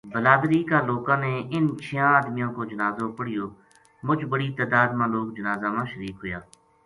[0.13, 3.45] بلادری کا لوکاں نے اِنھ چھیاں ادمیاں کو جنازو پڑھیو
[4.05, 6.39] مُچ بڑی تعداد ما لوک جنازہ ما شریک ہویا